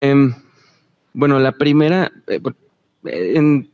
[0.00, 0.34] Em,
[1.12, 2.40] bueno, la primera, eh,
[3.04, 3.70] en,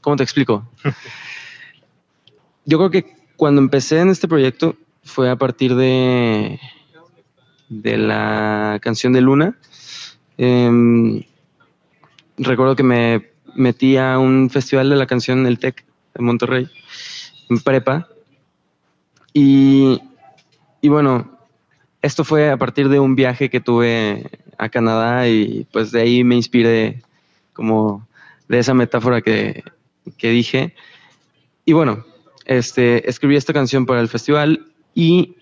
[0.00, 0.68] ¿cómo te explico?
[2.64, 6.58] Yo creo que cuando empecé en este proyecto fue a partir de,
[7.68, 9.56] de la canción de Luna.
[10.36, 11.22] Em,
[12.38, 15.84] recuerdo que me metí a un festival de la canción El Tec
[16.14, 16.68] en Monterrey,
[17.48, 18.08] en prepa.
[19.32, 20.00] Y,
[20.80, 21.38] y bueno,
[22.02, 24.28] esto fue a partir de un viaje que tuve
[24.58, 27.02] a Canadá y pues de ahí me inspiré
[27.52, 28.06] como
[28.48, 29.64] de esa metáfora que,
[30.16, 30.74] que dije.
[31.64, 32.04] Y bueno,
[32.44, 35.36] este, escribí esta canción para el festival y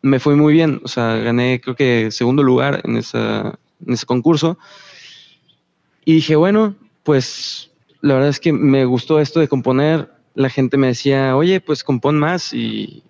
[0.00, 0.80] me fue muy bien.
[0.84, 4.58] O sea, gané creo que segundo lugar en, esa, en ese concurso.
[6.04, 10.10] Y dije, bueno, pues la verdad es que me gustó esto de componer.
[10.34, 13.02] La gente me decía, oye, pues compón más y...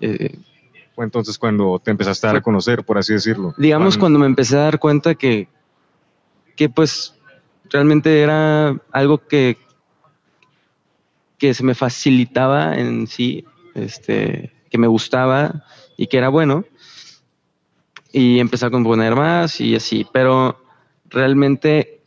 [0.00, 0.36] Eh,
[0.94, 3.54] fue entonces cuando te empezaste a dar a conocer, por así decirlo.
[3.58, 5.48] Digamos, cuando me empecé a dar cuenta que,
[6.56, 7.14] que pues
[7.68, 9.58] realmente era algo que,
[11.38, 15.64] que se me facilitaba en sí, este, que me gustaba
[15.96, 16.64] y que era bueno.
[18.12, 20.62] Y empecé a componer más y así, pero
[21.06, 22.00] realmente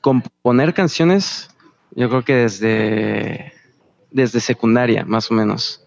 [0.00, 1.50] componer canciones,
[1.92, 3.52] yo creo que desde,
[4.10, 5.84] desde secundaria, más o menos.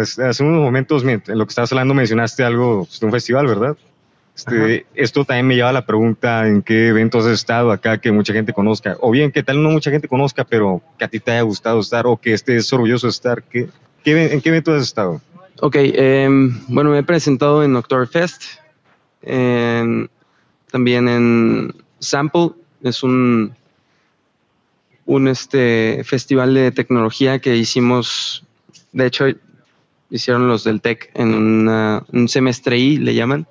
[0.00, 3.76] Hace unos momentos, en lo que estabas hablando, mencionaste algo pues, de un festival, ¿verdad?
[4.34, 8.10] Este, esto también me lleva a la pregunta en qué eventos has estado acá que
[8.10, 11.20] mucha gente conozca, o bien que tal no mucha gente conozca, pero que a ti
[11.20, 13.42] te haya gustado estar o que estés orgulloso de estar.
[13.42, 13.68] ¿Qué,
[14.04, 15.20] ¿En qué eventos has estado?
[15.60, 18.42] Ok, em, bueno, me he presentado en Oktoberfest,
[20.70, 23.54] también en Sample, es un,
[25.04, 28.44] un este, festival de tecnología que hicimos,
[28.92, 29.26] de hecho,
[30.12, 33.46] hicieron los del TEC en un semestre I, le llaman.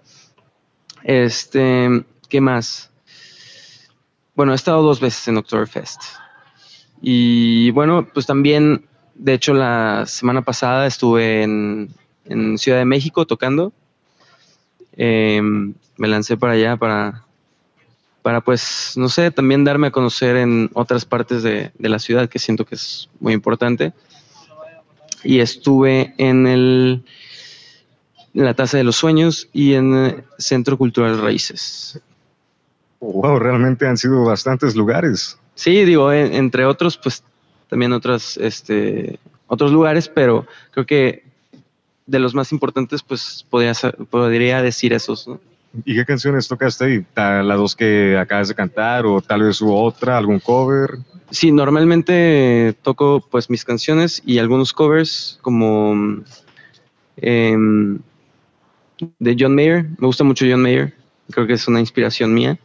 [1.03, 2.91] Este, ¿qué más?
[4.35, 6.01] Bueno, he estado dos veces en Oktoberfest.
[7.01, 11.89] Y bueno, pues también, de hecho, la semana pasada estuve en,
[12.57, 13.73] Ciudad de México tocando.
[14.95, 17.23] Em, me lancé para allá para,
[18.21, 22.29] para, pues, no sé, también darme a conocer en otras partes de, de la ciudad,
[22.29, 23.93] que siento que es muy importante.
[25.23, 27.03] Y estuve en el
[28.33, 31.99] en la Taza de los Sueños y en el Centro Cultural Raíces.
[32.99, 35.37] Wow, realmente han sido bastantes lugares.
[35.55, 37.23] Sí, digo, entre otros, pues
[37.67, 41.23] también otros, este, otros lugares, pero creo que
[42.05, 43.73] de los más importantes, pues podría,
[44.09, 45.29] podría decir esos.
[45.85, 47.05] ¿Y qué canciones tocaste ahí?
[47.15, 50.99] ¿Las dos que acabas de cantar o tal vez hubo otra, algún cover?
[51.29, 56.23] Sí, normalmente toco pues mis canciones y algunos covers como
[57.17, 57.55] eh,
[59.19, 59.85] de John Mayer.
[59.97, 60.93] Me gusta mucho John Mayer.
[61.31, 62.59] Creo que es una inspiración mía.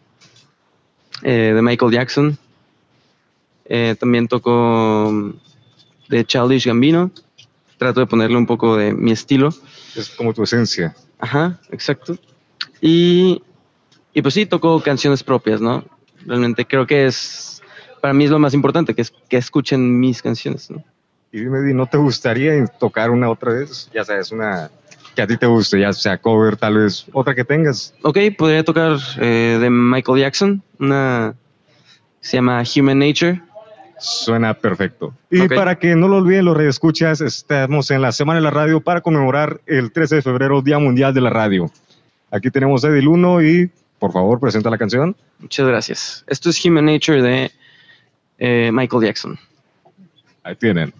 [1.22, 2.38] Eh, de Michael Jackson.
[3.66, 5.30] Eh, también toco mm,
[6.08, 7.10] de Childish Gambino.
[7.78, 9.50] Trato de ponerle un poco de mi estilo.
[9.94, 10.94] Es como tu esencia.
[11.18, 12.18] Ajá, exacto.
[12.80, 13.42] Y,
[14.12, 15.84] y pues sí, toco canciones propias, ¿no?
[16.24, 17.62] Realmente creo que es,
[18.00, 20.82] para mí es lo más importante, que, es, que escuchen mis canciones, ¿no?
[21.32, 23.90] Y dime, ¿no te gustaría tocar una otra vez?
[23.92, 24.70] Ya sabes, una
[25.14, 27.94] que a ti te guste, ya sea cover, tal vez otra que tengas.
[28.02, 31.34] Ok, podría tocar eh, de Michael Jackson, una
[32.20, 33.40] se llama Human Nature.
[33.98, 35.14] Suena perfecto.
[35.30, 38.80] Y para que no lo olviden los escuchas, estamos en la Semana de la Radio
[38.80, 41.70] para conmemorar el 13 de febrero, Día Mundial de la Radio.
[42.30, 45.16] Aquí tenemos Edil 1 y por favor presenta la canción.
[45.38, 46.24] Muchas gracias.
[46.26, 47.50] Esto es Human Nature de
[48.38, 49.38] eh, Michael Jackson.
[50.42, 50.92] Ahí tienen.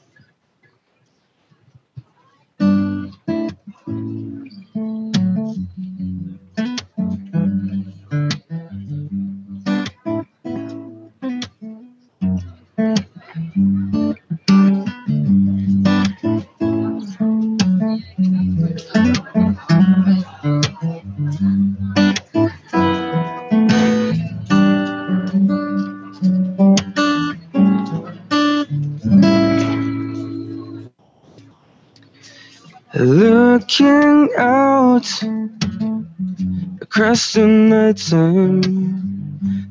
[37.17, 38.61] Across the night time,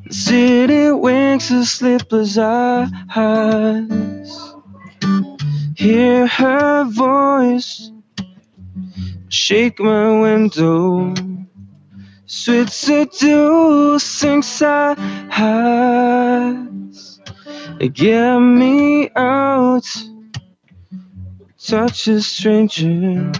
[0.07, 3.05] the city winks a sleepless eyes.
[5.75, 7.91] Hear her voice
[9.29, 11.13] shake my window,
[12.25, 14.97] sweet seduce seducing sighs.
[17.93, 19.85] Get me out
[21.57, 23.31] such a stranger.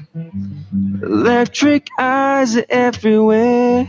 [1.04, 3.86] Electric eyes everywhere.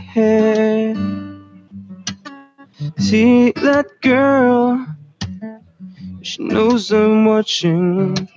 [2.99, 4.85] See that girl,
[6.21, 8.27] she knows I'm watching.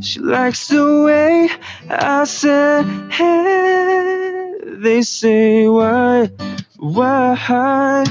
[0.00, 1.48] She likes the way
[1.88, 4.54] I say, hey.
[4.82, 6.30] They say, why,
[6.78, 8.04] why?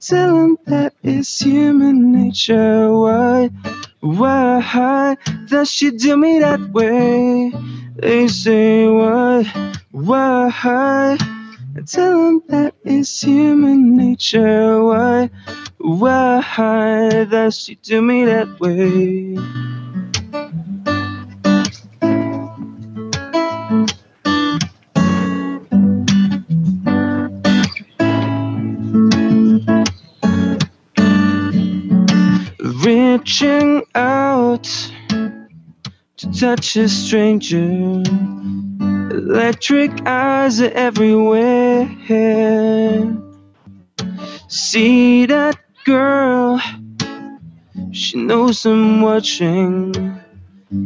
[0.00, 2.92] Tell them that it's human nature.
[2.92, 3.50] Why,
[4.00, 5.16] why
[5.46, 7.52] does she do me that way?
[8.00, 9.42] They say, why,
[9.90, 11.18] why?
[11.86, 14.84] Tell them that it's human nature.
[14.84, 15.30] Why,
[15.78, 19.36] why does she do me that way?
[32.84, 34.92] Reaching out
[36.18, 38.02] to touch a stranger.
[39.10, 41.86] Electric eyes are everywhere.
[44.48, 46.60] See that girl?
[47.92, 49.94] She knows I'm watching.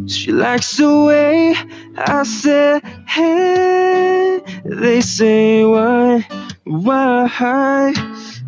[0.07, 1.55] She likes the way
[1.97, 4.41] I say, hey.
[4.65, 6.27] They say, why,
[6.65, 7.95] why?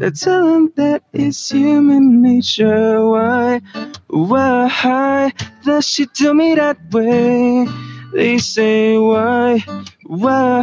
[0.01, 3.09] I tell them that it's human nature.
[3.09, 3.63] Why,
[4.15, 5.33] why
[5.65, 7.67] does she do me that way?
[8.13, 9.59] They say, why,
[10.07, 10.63] why?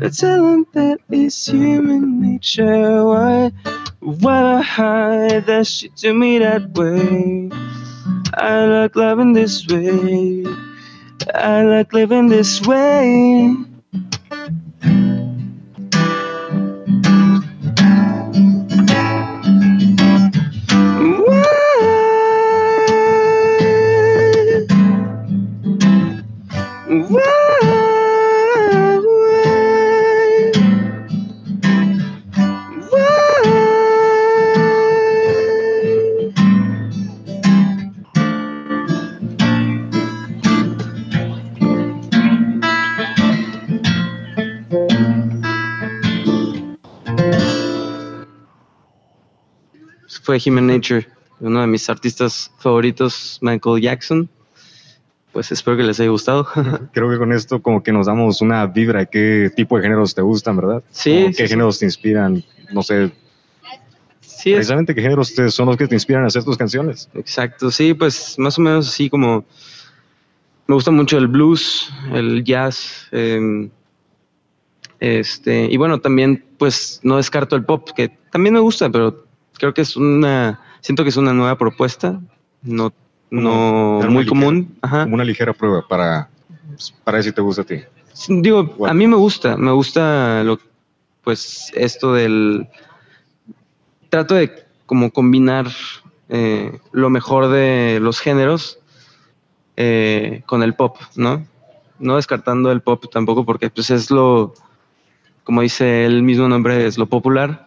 [0.00, 3.04] I tell them that it's human nature.
[3.04, 3.52] Why,
[4.00, 7.50] why does she do me that way?
[8.32, 10.46] I like loving this way.
[11.34, 13.54] I like living this way.
[50.24, 51.06] Fue Human Nature,
[51.40, 54.28] uno de mis artistas favoritos, Michael Jackson.
[55.32, 56.46] Pues espero que les haya gustado.
[56.92, 60.22] Creo que con esto como que nos damos una vibra qué tipo de géneros te
[60.22, 60.82] gustan, ¿verdad?
[60.90, 61.30] Sí.
[61.36, 62.42] ¿Qué géneros te inspiran?
[62.72, 63.12] No sé.
[64.20, 67.08] Sí, es- Precisamente qué géneros te- son los que te inspiran a hacer tus canciones.
[67.14, 67.70] exacto.
[67.70, 69.44] Sí, pues más o menos así como...
[70.66, 73.08] Me gusta mucho el blues, el jazz.
[73.12, 73.68] em,
[75.00, 79.23] este, y bueno, también pues no descarto el pop, que también me gusta, pero
[79.58, 80.60] creo que es una...
[80.80, 82.20] Siento que es una nueva propuesta,
[82.62, 82.92] no,
[83.30, 84.76] no muy ligera- común.
[84.82, 85.04] Ajá.
[85.04, 86.28] Como una ligera prueba para,
[87.04, 87.80] para ver si te gusta a ti.
[88.28, 88.90] Digo, Bueno.
[88.90, 90.58] a mí me gusta, me gusta lo,
[91.22, 92.68] pues esto del,
[94.10, 94.52] trato de
[94.86, 95.66] como combinar
[96.28, 98.78] eh, lo mejor de los géneros
[99.76, 101.46] eh, con el pop, ¿no?
[101.98, 104.54] No descartando el pop tampoco porque pues es lo,
[105.42, 107.66] como dice el mismo nombre, es lo popular,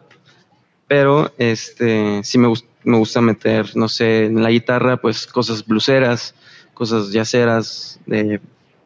[0.87, 2.51] pero este sí me,
[2.83, 6.33] me gusta meter, no sé, en la guitarra pues cosas bluseras,
[6.73, 8.39] cosas jazzeras, de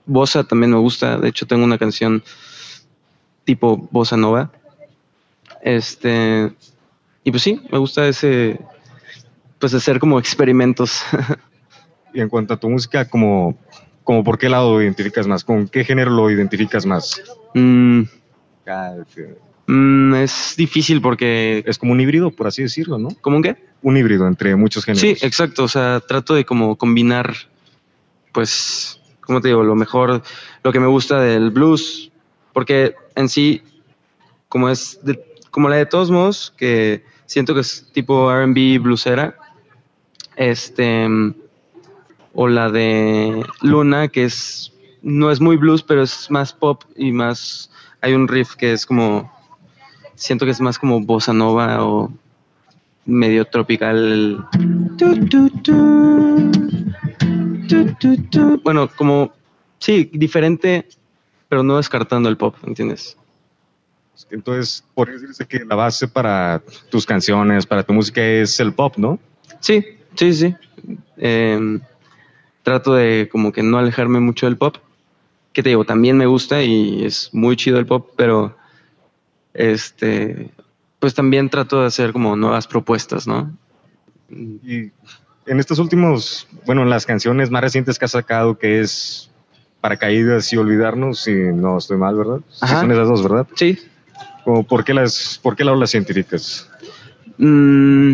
[0.05, 2.23] bossa también me gusta, de hecho tengo una canción
[3.43, 4.51] tipo bossa nova.
[5.61, 6.51] Este,
[7.23, 8.59] y pues sí, me gusta ese,
[9.59, 11.03] pues hacer como experimentos.
[12.13, 13.57] Y en cuanto a tu música, como,
[14.03, 15.45] como por qué lado lo identificas más?
[15.45, 17.21] ¿Con qué género lo identificas más?
[17.53, 18.05] Mm, mm,
[20.15, 23.09] es difícil porque, Es como un híbrido, por así decirlo, ¿no?
[23.21, 23.55] ¿cómo un qué?
[23.81, 25.01] Un híbrido entre muchos géneros.
[25.01, 27.33] Sí, exacto, o sea, trato de como combinar,
[28.31, 29.63] pues, ¿cómo te digo?
[29.63, 30.21] Lo mejor,
[30.63, 32.11] lo que me gusta del blues,
[32.53, 33.61] porque en sí,
[34.49, 39.35] como es, de- como la de todos modos, que siento que es tipo R&B bluesera,
[40.35, 41.07] este,
[42.33, 47.11] o la de Luna, que es, no es muy blues, pero es más pop y
[47.11, 47.69] más,
[48.01, 49.31] hay un riff que es como,
[50.21, 52.11] siento que es más como bossa nova o
[53.05, 54.45] medio tropical.
[54.97, 56.51] Tu, tu, tu.
[57.67, 58.61] Tu, tu, tu.
[58.63, 59.33] Bueno, como,
[59.79, 60.87] sí, diferente,
[61.49, 63.17] pero no descartando el pop, ¿entiendes?
[64.29, 66.61] Entonces, por eso decirse que la base para
[66.91, 69.19] tus canciones, para tu música es el pop, ¿no?
[69.59, 70.55] Sí, sí, sí.
[71.17, 71.81] Em,
[72.61, 74.77] trato de como que no alejarme mucho del pop.
[75.51, 78.55] Que te digo, también me gusta y es muy chido el pop, pero
[79.53, 80.51] este,
[80.99, 83.51] pues también trato de hacer como nuevas propuestas, ¿no?
[84.29, 84.91] Y
[85.45, 89.29] en estos últimos, bueno, en las canciones más recientes que has sacado, que es
[89.81, 92.39] Paracaídas y Olvidarnos, si no estoy mal, ¿verdad?
[92.61, 92.81] Ajá.
[92.81, 93.47] son esas dos, ¿verdad?
[93.55, 93.79] Sí,
[94.45, 96.69] ¿por, qué las, ¿Por qué lado las identificas?
[97.37, 98.13] Mm,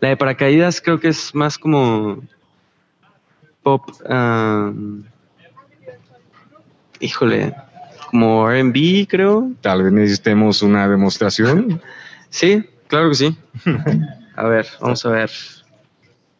[0.00, 2.22] la de paracaídas creo que es más como
[3.62, 3.82] pop.
[4.08, 4.72] ah,
[7.00, 7.54] híjole,
[8.14, 9.50] como RB, creo.
[9.60, 11.82] Tal vez necesitemos una demostración.
[12.30, 13.38] Sí, claro que sí.
[14.36, 15.30] A ver, vamos a ver.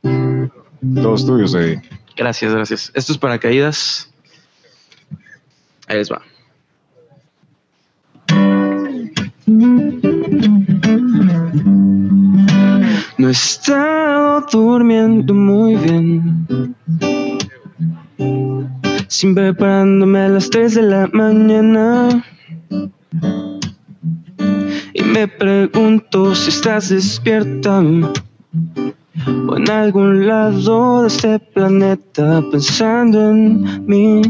[0.03, 1.81] Todos tuyos, Eddie.
[2.17, 2.91] Gracias, gracias.
[2.95, 4.13] Esto es paracaídas.
[5.87, 6.21] Ahí les va.
[13.19, 16.75] No he estado durmiendo muy bien.
[19.15, 22.25] Siempre parándome a las 3 de la mañana.
[24.93, 33.87] Y me pregunto si estás despierta o en algún lado de este planeta pensando en
[33.87, 34.21] mí.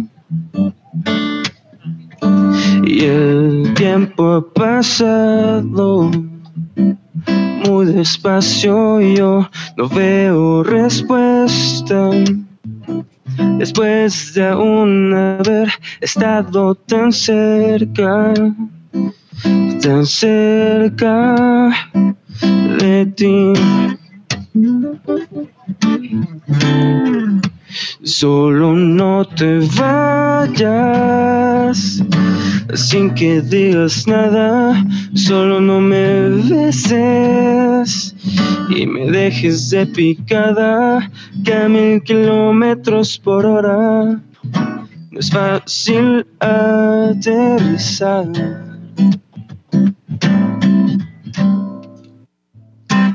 [2.85, 6.11] Y el tiempo ha pasado
[7.67, 9.49] muy despacio y yo
[9.79, 12.11] no veo respuesta.
[13.59, 15.69] Después de aún haber
[16.01, 18.35] estado tan cerca,
[19.81, 21.71] tan cerca
[22.79, 23.53] de ti.
[28.03, 30.85] Solo no te vayas
[32.75, 38.15] sin que digas nada, solo no me beses
[38.69, 41.11] y me dejes de picada
[41.45, 44.21] que a mil kilómetros por hora
[45.11, 48.27] no es fácil aterrizar.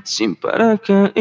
[0.04, 1.20] Sin paracaídas.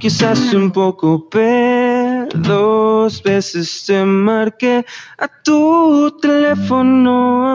[0.00, 4.86] Quizás un poco, pero dos veces te marqué
[5.18, 7.46] a tu teléfono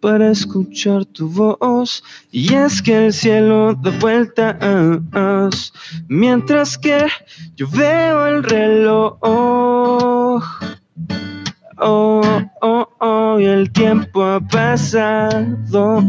[0.00, 2.04] para escuchar tu voz.
[2.30, 5.72] Y es que el cielo da vueltas
[6.06, 7.08] mientras que
[7.56, 9.18] yo veo el reloj.
[9.20, 10.40] Oh,
[11.80, 16.04] oh, oh, y el tiempo ha pasado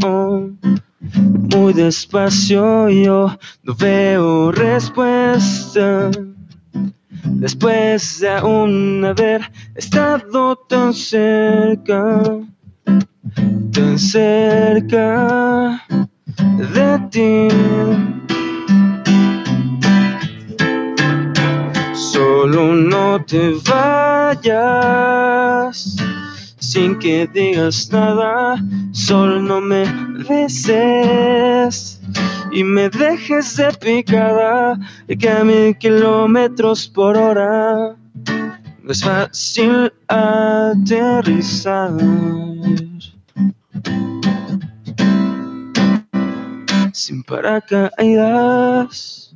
[1.00, 2.88] muy despacio.
[2.88, 6.10] Yo no veo respuesta.
[7.24, 12.22] Después de aún haber estado tan cerca,
[13.72, 15.82] tan cerca
[16.74, 17.48] de ti.
[21.94, 24.50] Solo no te vayas
[26.70, 28.54] sin que digas nada,
[28.92, 29.82] solo no me
[30.28, 32.00] beses
[32.52, 34.78] y me dejes de picada
[35.18, 37.96] que a mil kilómetros por hora
[38.84, 41.90] no es fácil aterrizar.
[46.92, 49.29] Sin paracaídas.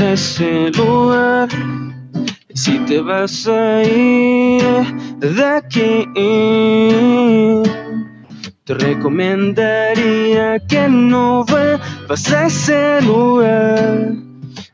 [0.00, 1.48] Ese lugar.
[2.54, 4.62] Si te vas a ir
[5.18, 6.06] de aquí,
[8.64, 14.12] te recomendaría que no vuelvas a ese lugar.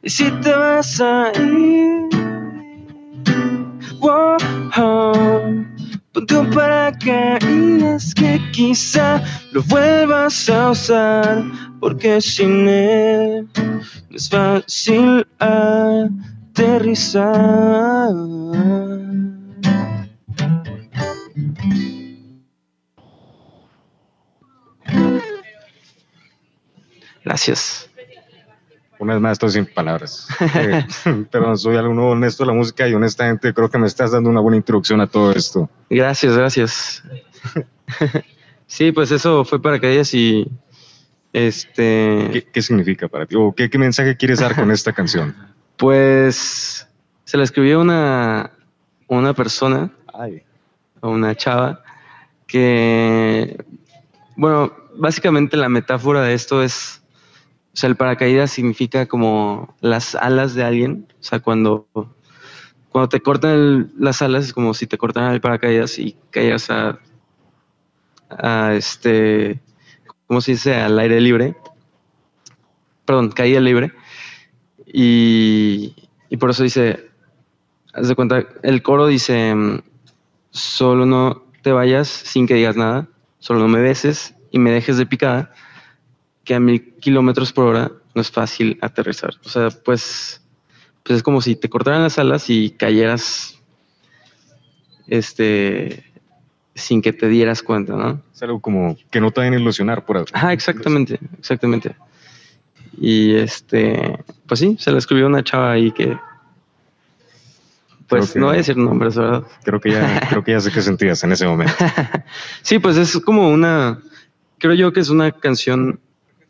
[0.02, 2.08] Y si te vas a ir,
[4.00, 5.63] wow,
[6.14, 11.44] ponte un paracaídas que quizá lo vuelvas a usar,
[11.80, 13.48] porque sin él
[14.10, 17.24] es fácil aterrizar.
[27.24, 27.90] Gracias.
[29.04, 30.28] Una vez más, estoy sin palabras.
[30.54, 30.86] Eh,
[31.30, 34.40] pero soy algo honesto de la música y honestamente creo que me estás dando una
[34.40, 35.70] buena introducción a todo esto.
[35.90, 37.02] Gracias, gracias.
[38.66, 40.50] Sí, pues eso fue paracaídas y
[41.32, 42.30] Este.
[42.32, 43.36] ¿Qué, qué significa para ti?
[43.36, 45.36] ¿O qué, qué mensaje quieres dar con esta canción?
[45.76, 46.88] Pues
[47.24, 48.52] se la escribió una,
[49.06, 50.42] una persona, Ay.
[51.02, 51.82] una chava,
[52.46, 53.64] que,
[54.36, 57.02] bueno, básicamente la metáfora de esto es,
[57.74, 61.88] o sea, el paracaídas significa como las alas de alguien, o sea, cuando,
[62.88, 67.00] cuando te cortan las alas es como si te cortaran el paracaídas y caías a,
[68.30, 69.60] a este,
[70.28, 70.76] ¿cómo se dice?
[70.76, 71.56] Al aire libre.
[73.04, 73.92] Perdón, caída libre.
[74.86, 75.96] Y,
[76.30, 77.10] y por eso dice,
[77.92, 79.52] haz de cuenta, el coro dice,
[80.50, 83.08] solo no te vayas sin que digas nada,
[83.40, 85.52] solo no me beses y me dejes de picada,
[86.44, 89.34] que a mil kilómetros por hora no es fácil aterrizar.
[89.44, 90.42] O sea, pues,
[91.02, 93.60] pues es como si te cortaran las alas y cayeras,
[95.06, 96.04] este,
[96.74, 98.22] sin que te dieras cuenta, ¿no?
[98.34, 101.96] Es algo como que no te a ilusionar por Ajá, exactamente, exactamente.
[102.98, 106.16] Y este, pues sí, se la escribió una chava ahí que,
[108.08, 109.44] pues que- no voy a decir nombres, ¿verdad?
[109.64, 111.74] Creo que ya, creo que ya sé qué sentías en ese momento.
[112.62, 114.00] Sí, pues es como una,
[114.58, 116.00] creo yo que es una canción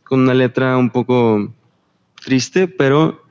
[0.04, 1.52] con una letra un poco
[2.24, 3.22] triste, pero,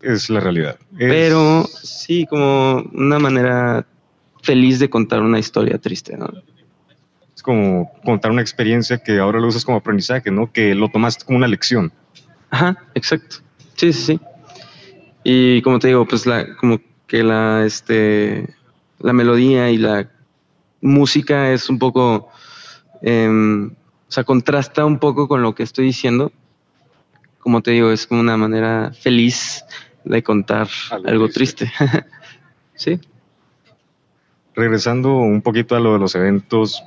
[0.00, 0.78] Es la realidad.
[0.98, 3.84] Es- pero sí, como una manera
[4.42, 6.30] feliz de contar una historia triste, ¿no?
[7.34, 10.52] Es como contar una experiencia que ahora lo usas como aprendizaje, ¿no?
[10.52, 11.92] Que lo tomaste como una lección.
[12.50, 13.36] Ajá, exacto.
[13.76, 14.20] Sí, sí, sí.
[15.24, 18.54] Y como te digo, pues la, como que la, este,
[19.00, 20.10] la melodía y la
[20.80, 22.28] música es un poco,
[23.02, 23.70] em,
[24.08, 26.32] o sea, contrasta un poco con lo que estoy diciendo.
[27.40, 29.64] Como te digo, es como una manera feliz
[30.04, 31.70] de contar Algo algo, triste.
[31.76, 32.06] triste.
[32.74, 33.00] sí.
[34.54, 36.82] Regresando un poquito a lo de los eventos,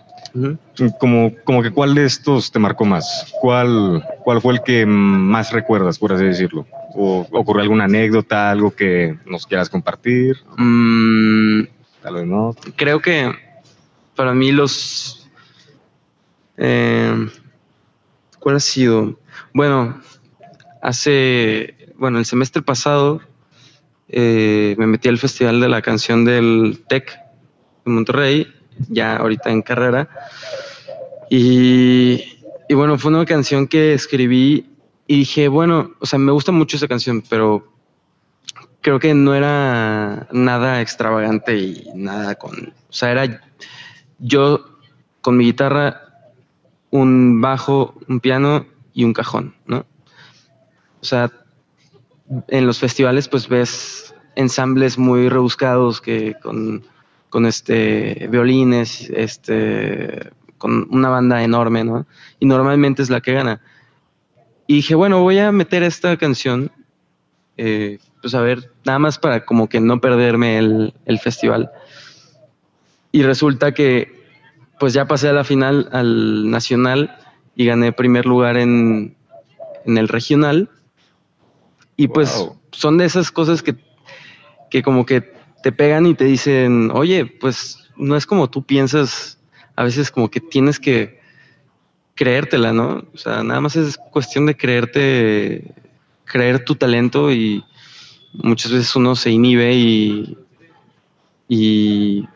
[1.00, 3.34] como, como que cuál de estos te marcó más?
[3.40, 6.66] ¿Cuál, cuál fue el que más recuerdas, por así decirlo?
[6.96, 10.38] ¿O ocurrió alguna anécdota, algo que nos quieras compartir?
[10.58, 11.64] Mm,
[12.02, 12.56] Tal vez no.
[12.76, 13.32] creo que
[14.16, 15.21] para mí los...
[16.64, 17.28] eh,
[18.40, 19.20] ¿Cuál ha sido?
[19.54, 20.00] Bueno,
[20.82, 21.76] hace...
[21.98, 23.22] Bueno, el semestre pasado
[24.08, 27.18] eh, me metí al Festival de la Canción del TEC
[27.86, 28.48] en Monterrey,
[28.90, 30.10] ya ahorita en carrera.
[31.30, 34.70] Y, y bueno, fue una canción que escribí
[35.08, 37.72] y dije, bueno, o sea, me gusta mucho esa canción, pero
[38.82, 42.74] creo que no era nada extravagante y nada con.
[42.90, 43.42] O sea, era
[44.20, 44.66] yo
[45.22, 46.11] con mi guitarra,
[46.92, 49.86] un bajo, un piano y un cajón, ¿no?
[51.02, 51.32] O sea,
[52.48, 56.84] en los festivales, pues ves ensambles muy rebuscados que con,
[57.30, 62.06] con este violines, este, con una banda enorme, ¿no?
[62.40, 63.62] Y normalmente es la que gana.
[64.68, 66.72] Y dije, bueno, voy a meter esta canción
[67.58, 71.72] eh, pues a ver, nada más para como que no perderme el, el festival.
[73.12, 74.21] Y resulta que
[74.82, 77.16] pues ya pasé a la final al nacional
[77.56, 79.16] y gané primer lugar en,
[79.86, 80.72] en el regional.
[81.96, 83.76] Y pues son de esas cosas que,
[84.72, 89.38] que como que te pegan y te dicen, oye, pues no es como tú piensas,
[89.76, 91.22] a veces como que tienes que
[92.16, 93.06] creértela, ¿no?
[93.14, 95.76] O sea, nada más es cuestión de creerte,
[96.26, 97.64] creer tu talento y
[98.34, 100.40] muchas veces uno se inhibe y,
[101.48, 102.28] y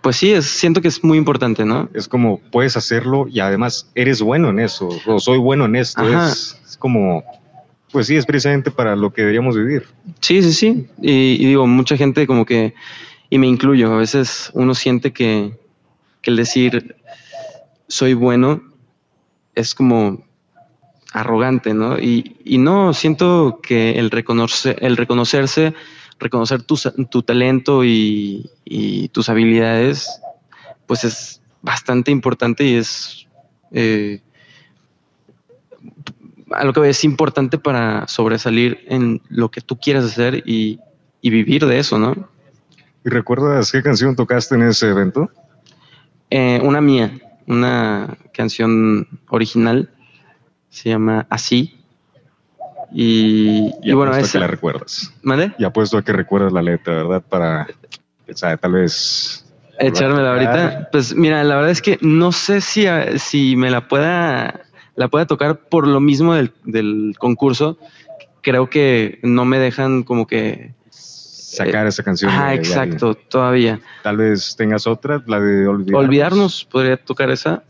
[0.00, 1.88] pues sí, es, siento que es muy importante, ¿no?
[1.92, 6.02] Es como puedes hacerlo y además eres bueno en eso, o soy bueno en esto.
[6.08, 7.24] Es, es como,
[7.92, 9.86] pues sí, es precisamente para lo que deberíamos vivir.
[10.20, 10.86] Sí, sí, sí.
[11.02, 12.74] Y, y digo, mucha gente como que,
[13.30, 15.52] y me incluyo, a veces uno siente que,
[16.22, 16.96] que el decir
[17.88, 18.62] soy bueno
[19.54, 20.24] es como
[21.12, 21.98] arrogante, ¿no?
[21.98, 25.74] Y, y no, siento que el reconocerse,
[26.18, 26.76] reconocer tu,
[27.10, 30.20] tu talento y, y tus habilidades,
[30.86, 33.26] pues es bastante importante y es...
[33.72, 34.20] eh,
[36.50, 40.80] a lo que es importante para sobresalir en lo que tú quieras hacer y,
[41.20, 42.28] y vivir de eso, ¿no?
[43.04, 45.30] ¿Y recuerdas qué canción tocaste en ese evento?
[46.30, 47.12] Eh, una mía,
[47.46, 49.90] una canción original,
[50.70, 51.77] se llama Así.
[52.92, 54.38] Y, y Y bueno, apuesto a que esa.
[54.40, 55.12] la recuerdas.
[55.22, 55.52] ¿Mande?
[55.58, 57.22] Y apuesto a que recuerdas la letra, ¿verdad?
[57.28, 57.66] Para,
[58.30, 59.44] o sea, tal vez...
[59.78, 60.88] Echármela ahorita.
[60.90, 62.86] Pues mira, la verdad es que no sé si,
[63.18, 64.62] si me la pueda,
[64.96, 67.78] la pueda tocar por lo mismo del, del concurso.
[68.42, 70.74] Creo que no me dejan como que.
[70.90, 72.30] Sacar esa canción.
[72.34, 73.80] Ah, exacto, todavía.
[74.02, 76.04] Tal vez tengas otra, la de olvidarnos.
[76.04, 77.62] Olvidarnos, podría tocar esa.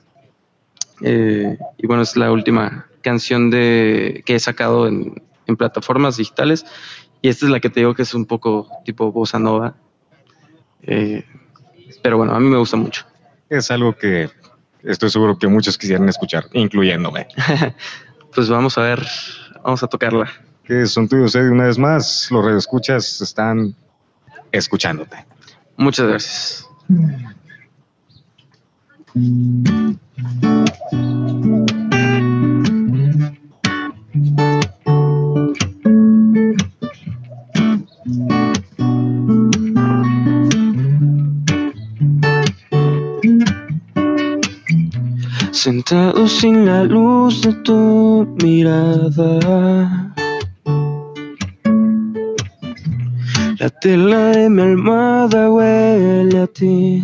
[1.02, 6.64] Eh, y bueno, es la última canción de que he sacado en, en plataformas digitales.
[7.20, 9.74] Y esta es la que te digo que es un poco tipo bossa nova.
[10.82, 11.24] Eh,
[12.02, 13.04] pero bueno, a mí me gusta mucho.
[13.48, 14.30] Es algo que
[14.82, 17.26] estoy seguro que muchos quisieran escuchar, incluyéndome.
[18.34, 19.06] pues vamos a ver,
[19.64, 20.30] vamos a tocarla.
[20.64, 22.28] Que son tuyos, Eddie, una vez más.
[22.30, 23.74] Los radioescuchas están
[24.52, 25.24] escuchándote.
[25.76, 26.68] Muchas gracias.
[45.59, 50.14] Sentado sin la luz de tu mirada.
[53.59, 57.03] La tela de mi almohada huele a ti.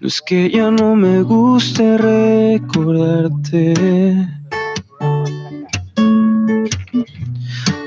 [0.00, 3.74] No es que ya no me guste recordarte.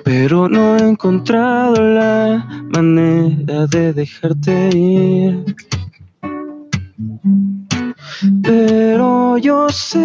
[0.05, 5.70] Pero no he encontrado la manera de dejarte ir.
[8.43, 9.99] Pero yo sé,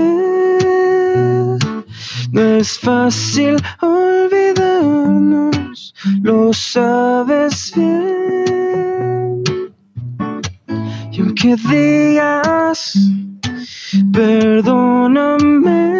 [2.32, 9.42] no es fácil olvidarnos, lo sabes bien.
[11.12, 12.98] Y aunque digas,
[14.12, 15.94] perdóname,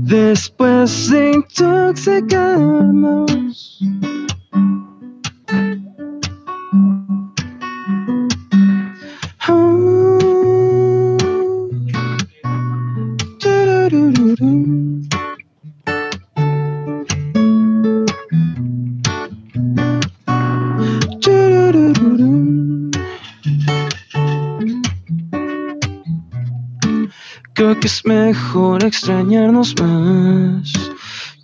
[0.00, 3.80] después de intoxicarnos.
[27.86, 30.72] Es mejor extrañarnos más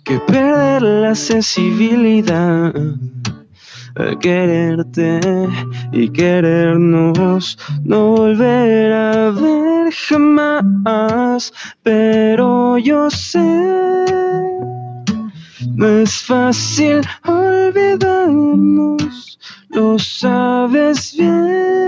[0.03, 2.73] que perder la sensibilidad
[3.95, 5.21] al quererte
[5.93, 13.39] y querernos, no volver a ver jamás, pero yo sé,
[15.77, 18.99] no es fácil olvidarnos,
[19.69, 21.82] lo sabes bien.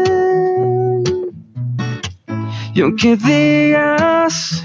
[2.76, 4.64] Y aunque digas,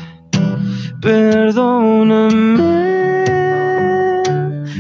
[1.01, 2.59] perdóname,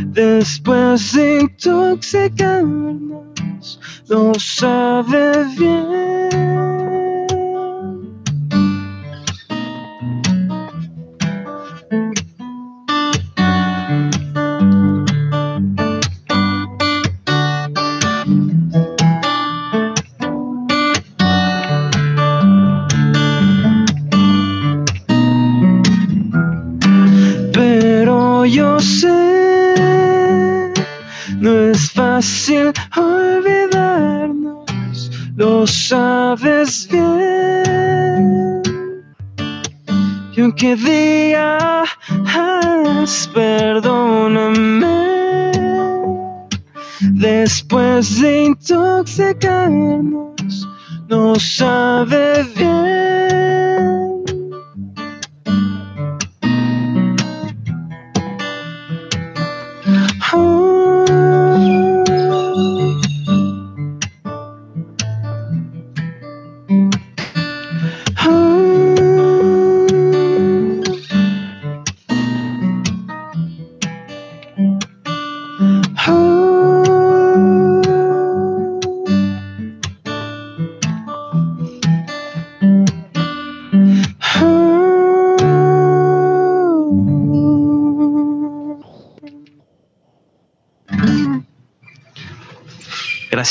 [0.06, 7.09] después de intoxicarnos, lo sabes bien.
[32.96, 38.62] Olvidarnos, lo sabes bien.
[40.36, 41.90] Y aunque digas,
[43.34, 45.50] perdóname,
[47.00, 50.68] después de intoxicarnos,
[51.08, 53.29] no sabe bien.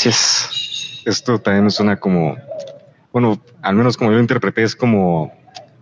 [0.04, 1.02] Gracias.
[1.04, 2.36] Esto también me suena como,
[3.12, 5.32] bueno, al menos como yo lo interpreté, es como,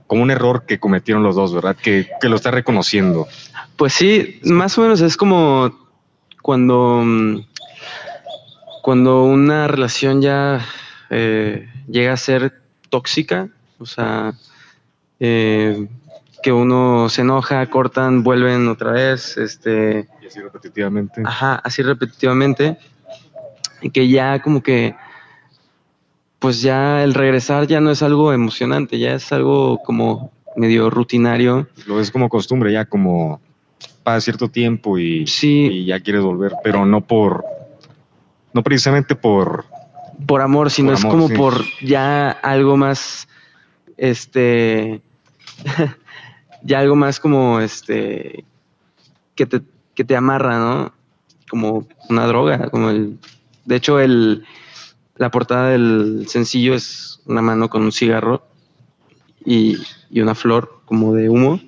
[0.06, 1.76] como un error que cometieron los dos, ¿verdad?
[1.76, 3.28] Que, que lo está reconociendo.
[3.76, 5.72] Pues sí, más o menos es como
[6.42, 7.46] cuando, mm,
[8.82, 10.66] cuando una relación ya
[11.10, 14.34] eh, llega a ser tóxica, o sea,
[15.20, 15.86] eh,
[16.42, 21.22] que uno se enoja, cortan, vuelven otra vez, este, Y así repetitivamente.
[21.24, 22.78] ajá, así repetitivamente,
[23.92, 24.94] que ya como que,
[26.38, 31.68] pues ya el regresar ya no es algo emocionante, ya es algo como medio rutinario.
[31.86, 33.40] Lo ves como costumbre, ya como
[34.02, 35.68] pasa cierto tiempo y, Sí.
[35.70, 37.44] y ya quieres volver, pero no por,
[38.52, 39.66] no precisamente por,
[40.26, 41.34] por amor, sino Por es como sí.
[41.34, 43.28] por ya algo más,
[43.96, 45.00] este,
[46.62, 48.44] ya algo más como, este,
[49.36, 49.60] que te,
[49.94, 50.92] que te amarra, ¿no?
[51.48, 53.18] Como una droga, como el,
[53.68, 54.46] de hecho el,
[55.16, 58.46] la portada del sencillo es una mano con un cigarro
[59.44, 59.76] y,
[60.10, 61.60] y una flor como de humo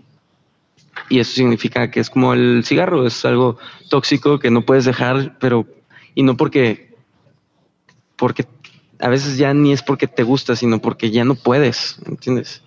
[1.11, 3.59] y eso significa que es como el cigarro, es algo
[3.91, 5.67] tóxico que no puedes dejar, pero
[6.15, 6.97] y no porque
[8.17, 8.47] porque
[8.99, 12.63] a veces ya ni es porque te gusta, sino porque ya no puedes, ¿entiendes?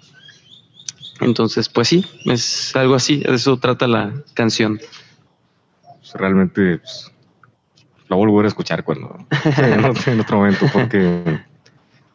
[1.21, 4.79] Entonces, pues sí, es algo así, de eso trata la canción.
[6.13, 7.12] Realmente pues,
[8.13, 9.17] la voy a volver a escuchar cuando
[10.07, 11.39] en otro momento, porque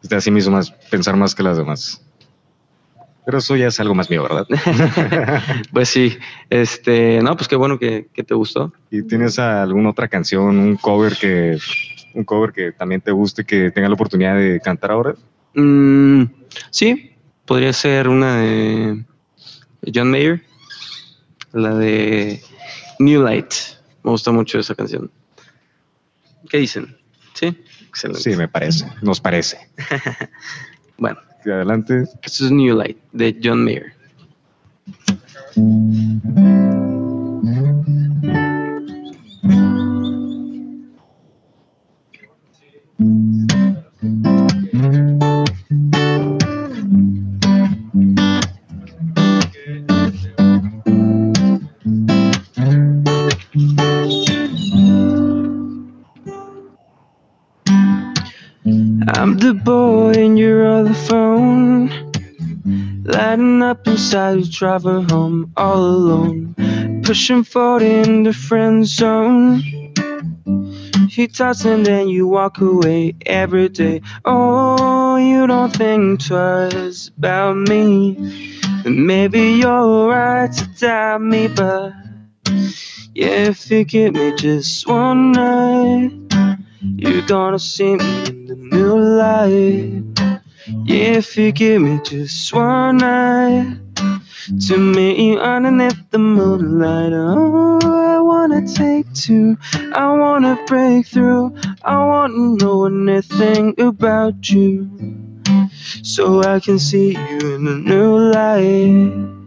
[0.02, 2.00] es de así mismo más pensar más que las demás.
[3.24, 4.46] Pero eso ya es algo más mío, ¿verdad?
[5.72, 6.16] pues sí,
[6.48, 8.72] este, no, pues qué bueno que, te gustó.
[8.90, 11.58] ¿Y tienes alguna otra canción, un cover que,
[12.14, 15.14] un cover que también te guste, que tenga la oportunidad de cantar ahora?
[15.54, 16.22] Mm,
[16.70, 17.12] sí,
[17.44, 19.04] podría ser una de
[19.92, 20.42] John Mayer,
[21.52, 22.40] la de
[23.00, 23.52] New Light.
[24.04, 25.10] Me gusta mucho esa canción.
[26.48, 26.96] ¿Qué dicen?
[27.34, 27.56] Sí,
[27.88, 28.22] excelente.
[28.22, 29.68] Sí, me parece, nos parece.
[30.98, 31.18] bueno
[31.52, 32.04] adelante.
[32.22, 33.92] Esto es New Light de John Mayer.
[64.58, 66.52] Drive her home all alone.
[67.04, 69.62] Pushing forward in the friend zone.
[71.08, 74.02] He talks and then you walk away every day.
[74.24, 78.16] Oh you don't think twice about me.
[78.84, 81.92] And maybe you're right to doubt me but
[83.14, 86.10] yeah if you give me just one night
[86.96, 90.02] you're gonna see me in the new light.
[90.84, 93.87] Yeah, if you give me just one night
[94.68, 97.12] to meet you underneath the moonlight.
[97.12, 99.56] Oh, I wanna take two,
[99.94, 104.90] I wanna break through, I wanna know anything about you,
[106.02, 109.37] so I can see you in a new light.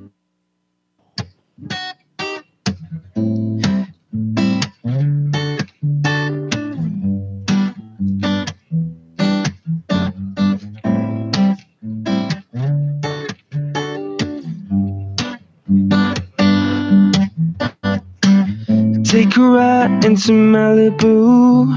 [19.32, 21.72] Take a ride into Malibu.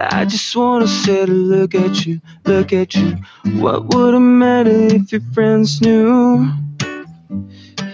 [0.00, 3.16] I just wanna sit and look at you, look at you.
[3.56, 6.48] What would it matter if your friends knew?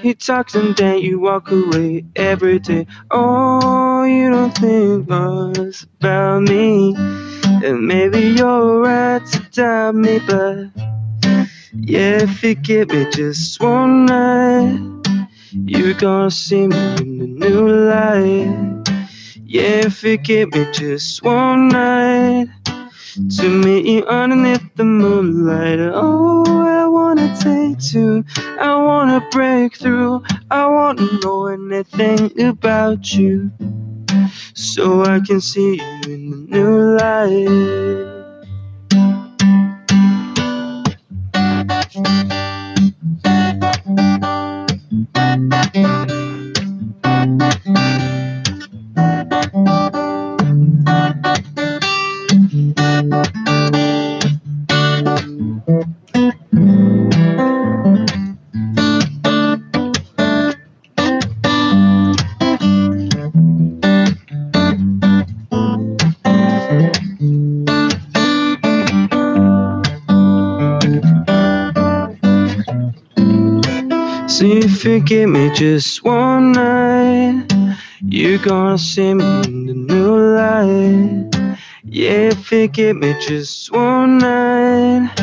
[0.03, 2.87] He talks and then you walk away every day.
[3.11, 6.95] Oh, you don't think much about me.
[7.65, 10.67] And maybe you're right to doubt me, but
[11.73, 15.02] yeah, if you give me just one night.
[15.55, 18.89] You're gonna see me in the new light.
[19.45, 22.47] Yeah, if you give me just one night
[23.37, 25.79] to meet you underneath the moonlight.
[25.93, 28.25] Oh, I wanna take two.
[28.39, 30.23] I wanna break through.
[30.51, 33.51] I wanna know anything about you
[34.55, 38.23] so I can see you in the new light.
[74.85, 77.47] If you give me just one night,
[78.01, 81.57] you're gonna see me in the new light.
[81.85, 85.15] Yeah, if you give me just one night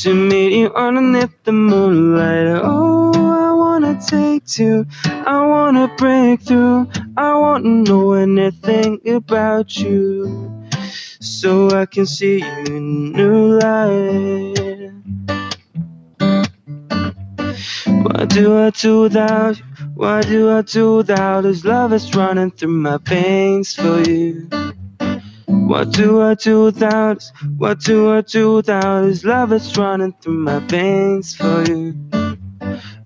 [0.00, 2.62] to meet you underneath the moonlight.
[2.64, 10.70] Oh, I wanna take two, I wanna break through, I wanna know anything about you
[11.20, 15.45] so I can see you in the new light.
[17.86, 19.64] What do I do without you?
[19.94, 24.48] What do I do without his love is running through my veins for you?
[25.46, 27.32] What do I do without us?
[27.56, 31.94] What do I do without this love that's running through my veins for you?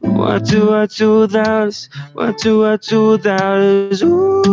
[0.01, 1.89] What do I do without us?
[2.13, 4.03] What do I do without us?
[4.03, 4.50] Ooh,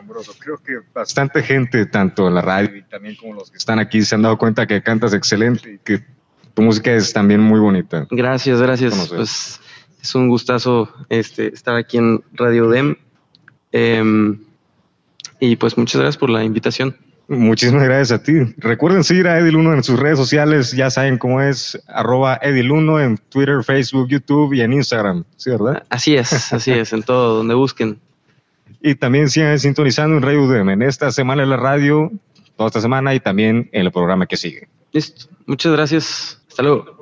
[0.00, 0.32] asombroso.
[0.38, 4.02] Creo que bastante gente, tanto en la radio y también como los que están aquí,
[4.02, 6.04] se han dado cuenta que cantas excelente y que
[6.54, 8.06] tu música es también muy bonita.
[8.10, 9.08] Gracias, gracias.
[9.08, 9.60] Pues
[10.02, 12.96] es un gustazo este, estar aquí en Radio Dem.
[13.72, 14.40] Em,
[15.38, 16.96] y pues muchas gracias por la invitación.
[17.28, 18.32] Muchísimas gracias a ti.
[18.56, 23.18] Recuerden seguir a Edil1 en sus redes sociales, ya saben cómo es, arroba Edil1 en
[23.18, 25.84] Twitter, Facebook, YouTube y en Instagram, ¿sí, verdad?
[25.90, 28.00] Así es, así es, en todo, donde busquen.
[28.82, 32.10] Y también sigan sintonizando en Radio UDEM en esta semana en la radio,
[32.56, 34.68] toda esta semana y también en el programa que sigue.
[34.92, 35.26] Listo.
[35.46, 36.42] Muchas gracias.
[36.48, 36.96] Hasta luego.